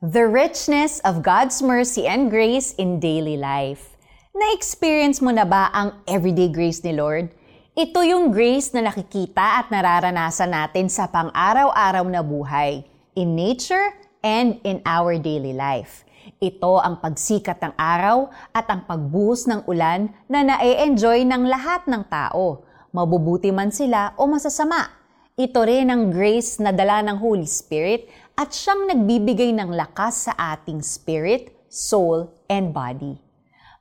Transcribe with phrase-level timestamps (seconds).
[0.00, 4.00] The richness of God's mercy and grace in daily life.
[4.32, 7.28] Na-experience mo na ba ang everyday grace ni Lord?
[7.76, 12.80] Ito yung grace na nakikita at nararanasan natin sa pang-araw-araw na buhay,
[13.12, 13.92] in nature
[14.24, 16.08] and in our daily life.
[16.40, 22.08] Ito ang pagsikat ng araw at ang pagbuhos ng ulan na na-enjoy ng lahat ng
[22.08, 22.64] tao,
[22.96, 24.96] mabubuti man sila o masasama.
[25.36, 28.08] Ito rin ang grace na dala ng Holy Spirit
[28.40, 33.20] at siyang nagbibigay ng lakas sa ating spirit, soul, and body.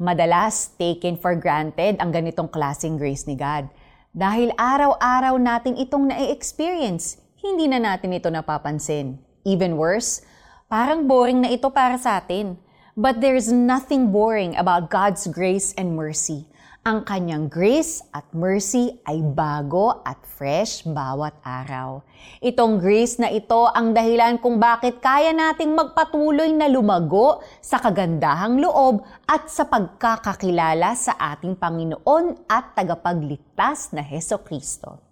[0.00, 3.68] Madalas taken for granted ang ganitong klaseng grace ni God.
[4.16, 9.20] Dahil araw-araw natin itong na-experience, hindi na natin ito napapansin.
[9.44, 10.24] Even worse,
[10.72, 12.56] parang boring na ito para sa atin.
[12.96, 16.48] But there's nothing boring about God's grace and mercy
[16.86, 21.98] ang kanyang grace at mercy ay bago at fresh bawat araw.
[22.38, 28.62] Itong grace na ito ang dahilan kung bakit kaya nating magpatuloy na lumago sa kagandahang
[28.62, 35.02] loob at sa pagkakakilala sa ating Panginoon at tagapagligtas na Heso Kristo.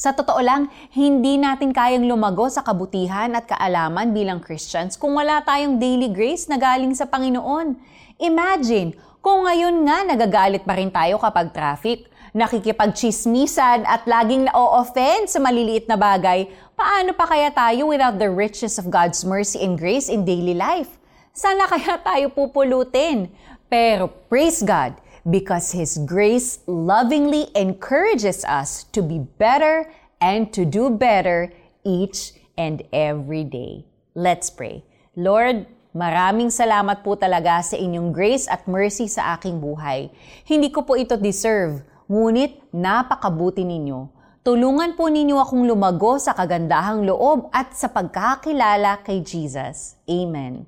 [0.00, 5.44] Sa totoo lang, hindi natin kayang lumago sa kabutihan at kaalaman bilang Christians kung wala
[5.44, 7.76] tayong daily grace na galing sa Panginoon.
[8.16, 15.36] Imagine, kung ngayon nga nagagalit pa rin tayo kapag traffic, nakikipagchismisan at laging na-offend sa
[15.36, 20.08] maliliit na bagay, paano pa kaya tayo without the riches of God's mercy and grace
[20.08, 20.96] in daily life?
[21.36, 23.28] Sana kaya tayo pupulutin.
[23.68, 24.96] Pero praise God,
[25.28, 29.84] because His grace lovingly encourages us to be better
[30.24, 31.52] and to do better
[31.84, 33.84] each and every day.
[34.16, 34.80] Let's pray.
[35.12, 40.06] Lord, Maraming salamat po talaga sa inyong grace at mercy sa aking buhay.
[40.46, 44.06] Hindi ko po ito deserve, ngunit napakabuti ninyo.
[44.46, 49.98] Tulungan po ninyo akong lumago sa kagandahang loob at sa pagkakilala kay Jesus.
[50.06, 50.62] Amen.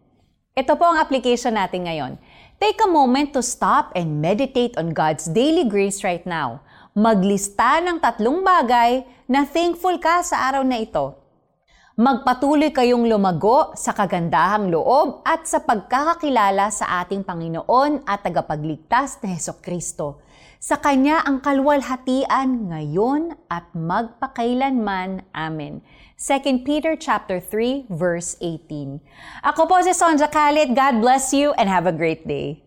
[0.58, 2.18] Ito po ang application natin ngayon.
[2.58, 6.66] Take a moment to stop and meditate on God's daily grace right now.
[6.98, 11.21] Maglista ng tatlong bagay na thankful ka sa araw na ito.
[12.02, 19.38] Magpatuloy kayong lumago sa kagandahang loob at sa pagkakakilala sa ating Panginoon at tagapagligtas na
[19.38, 20.18] Heso Kristo.
[20.58, 25.30] Sa Kanya ang kalwalhatian ngayon at magpakailanman.
[25.30, 25.78] Amen.
[26.18, 28.98] 2 Peter chapter 3 verse 18.
[29.46, 30.74] Ako po si Sonja Khalid.
[30.74, 32.66] God bless you and have a great day.